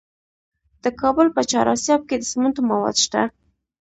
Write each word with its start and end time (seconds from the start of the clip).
د 0.83 0.85
کابل 1.01 1.27
په 1.35 1.41
چهار 1.49 1.67
اسیاب 1.75 2.01
کې 2.09 2.15
د 2.17 2.23
سمنټو 2.31 2.61
مواد 2.69 2.95
شته. 3.05 3.21